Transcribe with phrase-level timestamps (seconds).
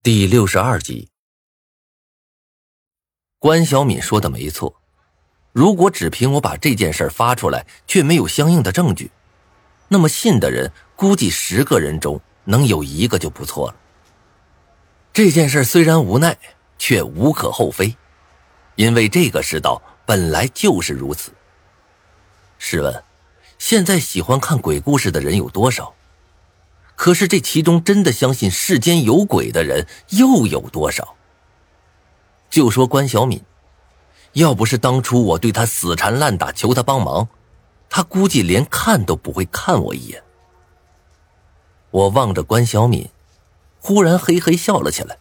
[0.00, 1.08] 第六十二集，
[3.40, 4.80] 关小敏说的没错，
[5.52, 9.10] 如果只凭我把这件事发出来，却没有相应的证据，
[9.88, 13.76] 那么信的人估计十个人中能有一个就不错了。
[15.12, 16.38] 这件事虽然无奈，
[16.78, 17.96] 却无可厚非，
[18.76, 21.32] 因为这个世道本来就是如此。
[22.56, 23.04] 试问，
[23.58, 25.92] 现在喜欢看鬼故事的人有多少？
[26.98, 31.14] 可是这其中真的相信世间有鬼的人又有多少？
[32.50, 33.40] 就说关小敏，
[34.32, 37.28] 要不是当初我对他死缠烂打求他帮忙，
[37.88, 40.20] 他估计连看都不会看我一眼。
[41.92, 43.08] 我望着关小敏，
[43.80, 45.18] 忽然嘿嘿笑了起来。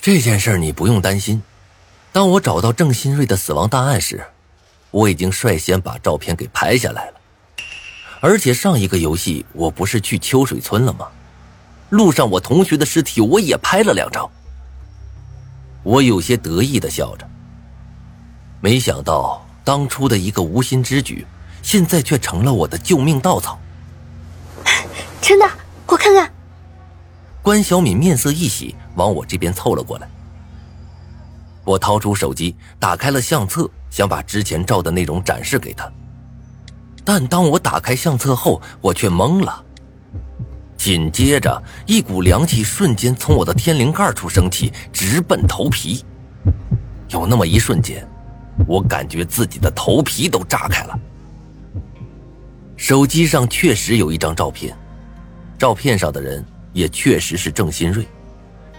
[0.00, 1.42] 这件事你不用担心，
[2.12, 4.24] 当我找到郑新瑞的死亡档案时，
[4.90, 7.17] 我已经率先把照片给拍下来了。
[8.20, 11.06] 而且上一个游戏我不是去秋水村了吗？
[11.90, 14.28] 路上我同学的尸体我也拍了两张。
[15.82, 17.26] 我有些得意的笑着。
[18.60, 21.26] 没想到当初的一个无心之举，
[21.62, 23.58] 现在却成了我的救命稻草。
[25.22, 25.48] 真的，
[25.86, 26.30] 我看看。
[27.40, 30.08] 关小敏面色一喜，往我这边凑了过来。
[31.64, 35.90] 我掏出手机，打开了相册，想把之前照的内容展示给他。
[37.08, 39.64] 但当我打开相册后，我却懵了。
[40.76, 46.04] 紧接着，一股凉气瞬间从我的天灵盖处升起，直奔头皮。
[47.08, 48.06] 有那么一瞬间，
[48.66, 51.00] 我感觉自己的头皮都炸开了。
[52.76, 54.76] 手机上确实有一张照片，
[55.56, 58.06] 照片上的人也确实是郑新瑞，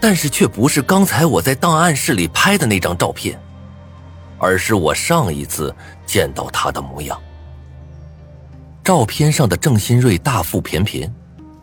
[0.00, 3.36] 但是却不是刚才我在档案室里拍的那张照片，
[4.38, 5.74] 而是我上一次
[6.06, 7.20] 见到他的模样。
[8.82, 11.12] 照片上的郑新瑞大腹便便，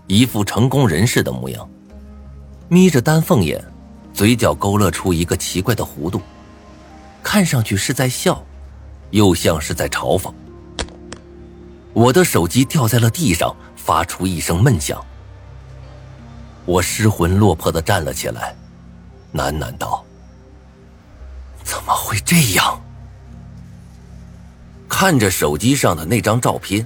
[0.05, 1.67] 一副成功人士的模样，
[2.69, 3.63] 眯着丹凤眼，
[4.13, 6.21] 嘴角勾勒出一个奇怪的弧度，
[7.23, 8.41] 看上去是在笑，
[9.09, 10.31] 又像是在嘲讽。
[11.94, 15.03] 我的手机掉在了地上，发出一声闷响。
[16.66, 18.56] 我失魂落魄的站了起来，
[19.33, 20.06] 喃喃道
[21.66, 22.79] ：“怎么会这样？”
[24.88, 26.85] 看着手机上的那张照片。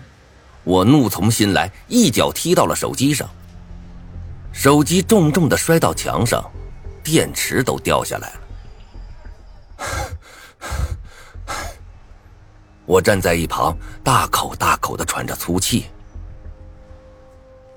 [0.64, 3.28] 我怒从心来，一脚踢到了手机上，
[4.52, 6.44] 手机重重的摔到墙上，
[7.04, 8.42] 电池都掉下来了。
[12.86, 15.88] 我站在一旁，大口大口的喘着粗气。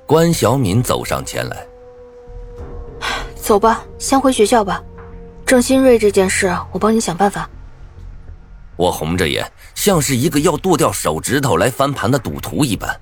[0.06, 1.66] 关小敏走上前来，
[3.34, 4.82] 走吧，先回学校吧。
[5.46, 7.48] 郑新瑞这件事，我帮你想办法。
[8.76, 13.00] 我红着眼，像是一个要剁掉手指头来翻盘的赌徒一般，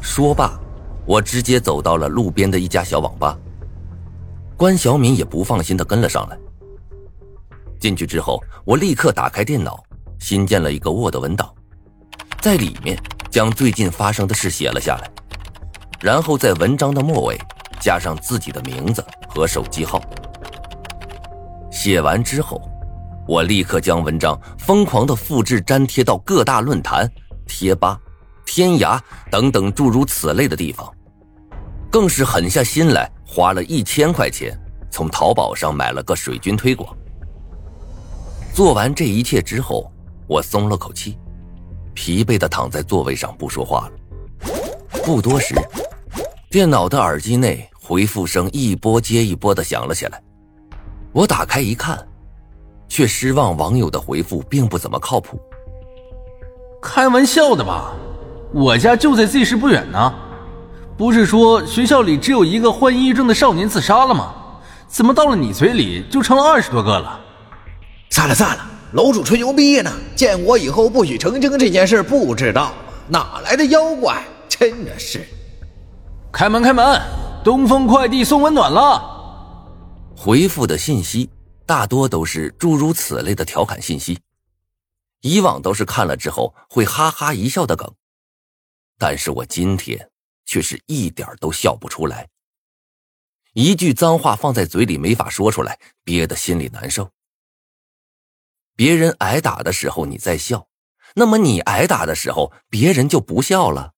[0.00, 0.58] 说罢，
[1.04, 3.36] 我直接走到了路边的一家小网吧。
[4.56, 6.38] 关小敏也不放心的跟了上来。
[7.78, 9.84] 进去之后，我立刻打开电脑，
[10.18, 11.54] 新建了一个 Word 文档，
[12.40, 12.98] 在里面
[13.30, 15.10] 将最近发生的事写了下来。
[16.00, 17.36] 然后在文章的末尾
[17.80, 20.00] 加上自己的名字和手机号。
[21.70, 22.60] 写完之后，
[23.26, 27.10] 我立刻将文章疯狂的复制粘贴到各大论坛、
[27.46, 27.98] 贴吧、
[28.46, 29.00] 天涯
[29.30, 30.90] 等等诸如此类的地方，
[31.90, 34.58] 更是狠下心来，花了一千块钱
[34.90, 36.96] 从淘宝上买了个水军推广。
[38.52, 39.92] 做完这一切之后，
[40.26, 41.18] 我松了口气，
[41.94, 43.92] 疲惫的躺在座位上不说话了。
[45.04, 45.54] 不多时。
[46.50, 50.18] 电脑的耳机内回复声一波接一波的响了起来，
[51.12, 52.08] 我打开一看，
[52.88, 55.38] 却失望网友的回复并不怎么靠谱。
[56.80, 57.92] 开玩笑的吧？
[58.54, 60.14] 我家就在 Z 市不远呢，
[60.96, 64.34] 不是说学校里只有一个患抑郁症的少年自杀了吗？
[64.86, 67.20] 怎么到了你嘴里就成了二十多个了？
[68.08, 72.72] 算了算了，楼主吹牛逼呢，建国以后不许成精这件事不知道吗？
[73.08, 74.24] 哪来的妖怪？
[74.48, 75.20] 真的是。
[76.38, 77.02] 开门，开门！
[77.42, 80.14] 东风快递送温暖了。
[80.16, 81.28] 回复的信息
[81.66, 84.20] 大多都是诸如此类的调侃信息，
[85.20, 87.92] 以往都是看了之后会哈哈一笑的梗，
[88.96, 90.10] 但是我今天
[90.46, 92.28] 却是一点都笑不出来。
[93.54, 97.10] 一句脏话放在嘴里没法说出来，憋得心里难受。
[98.76, 100.68] 别人挨打的时候你在笑，
[101.16, 103.94] 那么你挨打的时候别人就不笑了。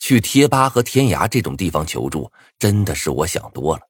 [0.00, 3.82] 去贴吧和天涯这种地方求助，真的是我想多了。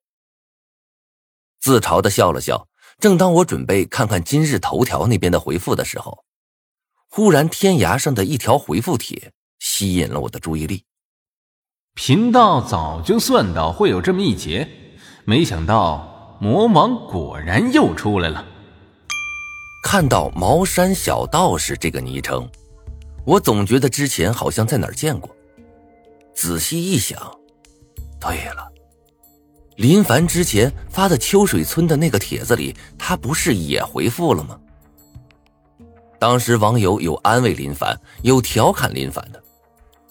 [1.60, 2.66] 自嘲的笑了笑。
[2.98, 6.22] 正当我准备看看今日头条那边的回复的时候，
[7.08, 10.84] 忽然天涯上的一条回复帖吸引了我的注意力。
[11.94, 14.68] 贫道早就算到会有这么一劫，
[15.24, 18.44] 没想到魔王果然又出来了。
[19.82, 22.46] 看到“茅山小道士”这个昵称，
[23.24, 25.34] 我总觉得之前好像在哪儿见过。
[26.34, 27.18] 仔细一想，
[28.20, 28.66] 对了，
[29.76, 34.58] 林凡之前发的秋水村的那个帖子里，他不是也回复了吗？
[36.18, 39.42] 当时网友有安慰林凡，有调侃林凡的。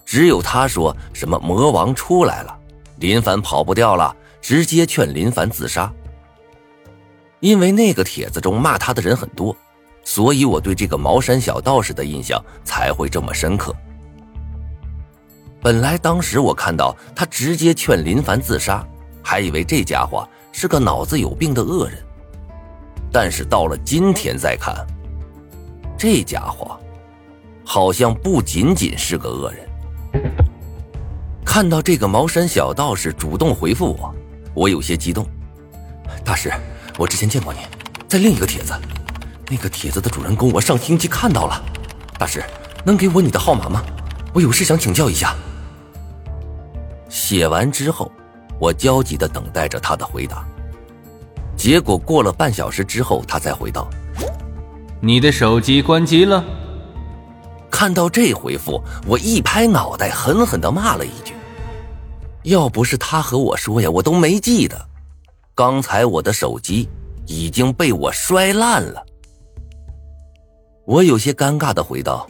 [0.06, 2.60] 只有他说什么魔王出来了，
[2.98, 5.92] 林凡跑不掉了，直接劝林凡自杀。
[7.39, 9.56] 因为那个帖子中骂他的人很多，
[10.04, 13.74] 所以我对这个茅山小道士的印象才会这么深刻。
[15.62, 18.86] 本来当时我看到他直接劝林凡自杀，
[19.22, 21.98] 还以为这家伙是个脑子有病的恶人，
[23.12, 24.76] 但是到了今天再看，
[25.98, 26.80] 这家伙
[27.66, 29.70] 好像不仅仅是个恶人。
[31.44, 34.16] 看到这个茅山小道士主动回复我，
[34.54, 35.28] 我有些激动。
[36.24, 36.50] 大师，
[36.98, 37.60] 我之前见过你，
[38.08, 38.74] 在另一个帖子，
[39.50, 41.62] 那个帖子的主人公我上星期看到了。
[42.18, 42.42] 大师，
[42.86, 43.84] 能给我你的号码吗？
[44.34, 45.36] 我有事想请教一下。
[47.30, 48.12] 写完之后，
[48.60, 50.44] 我焦急的等待着他的回答。
[51.56, 53.88] 结果过了半小时之后，他才回道
[55.00, 56.44] ：“你的手机关机了。”
[57.70, 61.36] 看到这回复，我一拍脑袋，狠狠的骂了一句
[62.50, 64.75] ：“要不是他和我说呀，我都没记得。
[65.54, 66.90] 刚才我的手机
[67.28, 69.06] 已经被我摔烂了。”
[70.84, 72.28] 我有些尴尬的回道：“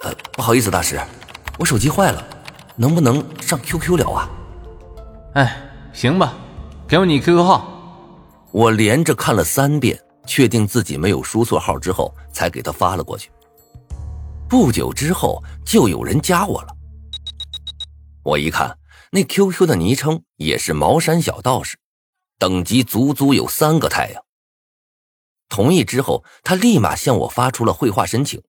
[0.00, 0.98] 呃，不好意思，大师，
[1.58, 2.26] 我手机坏了，
[2.78, 4.30] 能不能上 QQ 聊啊？”
[5.34, 6.34] 哎，行吧，
[6.86, 7.74] 给我你 QQ 号。
[8.52, 13.30] 我连着看了三遍，确定自己没有输错号之后，才给他发了过去。
[14.48, 16.68] 不久之后，就有人加我了。
[18.22, 18.78] 我一看，
[19.10, 21.76] 那 QQ 的昵称也是茅山小道士，
[22.38, 24.22] 等级足足有三个太阳。
[25.50, 28.42] 同意之后，他立马向我发出了绘画申请。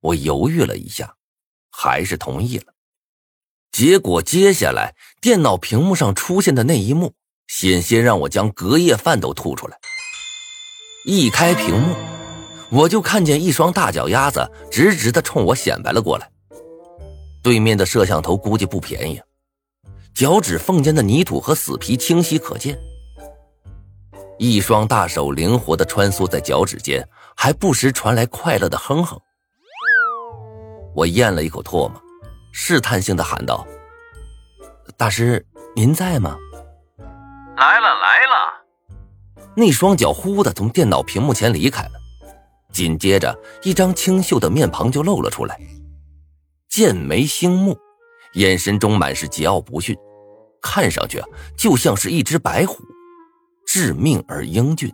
[0.00, 1.14] 我犹豫了一下，
[1.70, 2.71] 还是同意了。
[3.72, 7.14] 结果接下来电脑屏幕上出现的那一幕，
[7.48, 9.76] 险些让我将隔夜饭都吐出来。
[11.06, 11.96] 一开屏幕。
[12.70, 16.30] 我就看见一双大脚丫子直直的冲我显摆了过来。
[17.42, 19.20] 对面的摄像头估计不便宜，
[20.14, 22.78] 脚趾缝间的泥土和死皮清晰可见。
[24.38, 29.20] 一双大手灵活的穿梭在脚趾间，还不时传来快乐的哼哼。
[30.94, 32.02] 我咽了一口唾沫，
[32.52, 33.66] 试探性的喊道
[34.96, 35.44] ：“大师，
[35.74, 36.36] 您在吗
[37.56, 38.64] ？”“来了，来了。”
[39.56, 41.92] 那双脚忽的从电脑屏幕前离开了。
[42.72, 45.60] 紧接着，一张清秀的面庞就露了出来，
[46.68, 47.76] 剑眉星目，
[48.34, 49.94] 眼神中满是桀骜不驯，
[50.62, 52.78] 看上去啊就像是一只白虎，
[53.66, 54.90] 致命而英俊。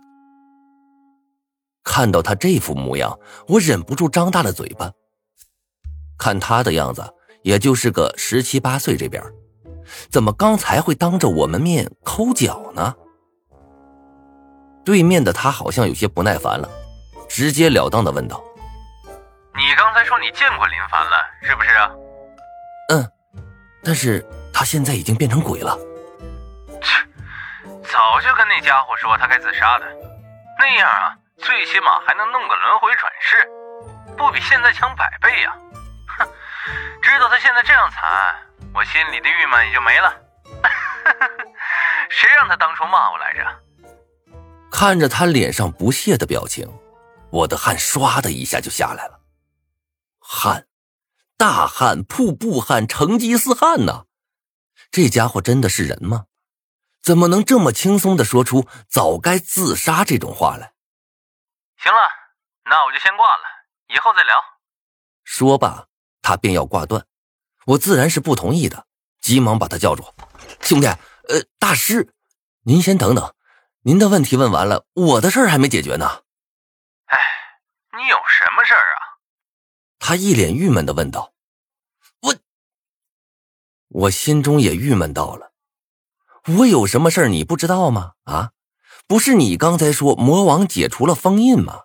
[1.84, 3.16] 看到他这副模样，
[3.46, 4.90] 我忍不住张大了嘴巴。
[6.18, 7.02] 看他的样子，
[7.42, 9.22] 也就是个十七八岁这边，
[10.10, 12.94] 怎么刚才会当着我们面抠脚呢？
[14.84, 16.68] 对面的他好像有些不耐烦了。
[17.28, 18.42] 直截了当的问道
[19.54, 21.10] ：“你刚才说你见过林凡了，
[21.42, 21.90] 是不是啊
[22.88, 23.06] ？”“嗯，
[23.84, 25.76] 但是他现在已经变成鬼了。
[26.80, 27.04] ”“切，
[27.82, 29.84] 早就跟那家伙说他该自杀的，
[30.58, 33.46] 那样啊，最起码还能弄个轮回转世，
[34.16, 35.67] 不比现在强百倍呀！”“哼，
[37.08, 38.36] 知道他现在这样惨，
[38.74, 40.14] 我心里的郁闷也就没了。
[42.10, 43.62] ”“谁让他当初骂我来着？”
[44.70, 46.68] 看着他脸上不屑的表情。
[47.30, 49.20] 我的汗唰的一下就下来了，
[50.18, 50.66] 汗，
[51.36, 54.06] 大汗，瀑布汗，成吉思汗呐！
[54.90, 56.24] 这家伙真的是人吗？
[57.02, 60.72] 怎么能这么轻松的说出“早该自杀”这种话来？
[61.76, 62.00] 行了，
[62.64, 63.42] 那我就先挂了，
[63.88, 64.42] 以后再聊。
[65.24, 65.86] 说罢，
[66.22, 67.06] 他便要挂断，
[67.66, 68.86] 我自然是不同意的，
[69.20, 70.04] 急忙把他叫住
[70.60, 72.12] ：“兄弟，呃，大师，
[72.62, 73.34] 您先等等，
[73.82, 76.22] 您的问题问完了，我的事儿还没解决呢。”
[77.06, 77.18] 哎，
[77.96, 79.00] 你有什么事儿啊？
[79.98, 81.32] 他一脸郁闷的问道。
[82.20, 82.34] 我，
[83.88, 85.52] 我心中也郁闷到了。
[86.58, 88.14] 我有什么事儿你不知道吗？
[88.24, 88.52] 啊，
[89.06, 91.84] 不是你刚才说魔王解除了封印吗？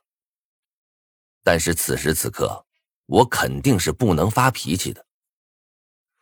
[1.44, 2.66] 但是此时此刻，
[3.13, 5.05] 我肯定是不能发脾气的。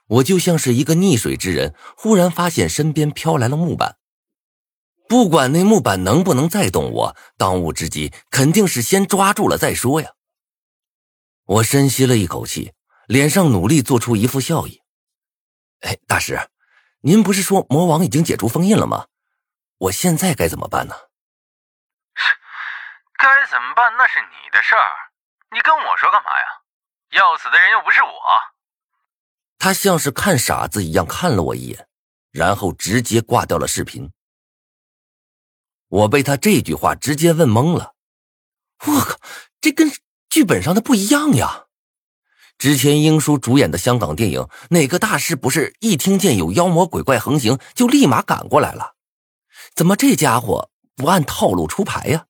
[0.07, 3.97] 我就像是一个溺水之人，忽然发现身边飘来了木板。
[5.07, 10.11] 不管那木板能不能再动，我当务之急肯定是先抓住了再说呀。
[11.45, 12.73] 我深吸了一口气，
[13.07, 14.81] 脸上努力做出一副笑意。
[15.81, 16.49] 哎，大师，
[17.01, 19.07] 您不是说魔王已经解除封印了吗？
[19.77, 20.95] 我现在该怎么办呢？
[23.17, 24.87] 该怎么办那是你的事儿，
[25.51, 26.60] 你跟我说干嘛呀？
[27.11, 28.09] 要死的人又不是我。
[29.57, 31.87] 他像是看傻子一样看了我一眼，
[32.31, 34.11] 然后直接挂掉了视频。
[35.87, 37.93] 我被他这句话直接问懵了。
[38.85, 39.19] 我靠，
[39.59, 39.91] 这跟
[40.29, 41.65] 剧本上的不一样呀！
[42.57, 48.95] 之前英叔主演的香港电影，哪个大师不是一听见有妖魔鬼怪横行就立马赶过来了？
[49.75, 52.25] 怎么这家伙不按套路出牌呀？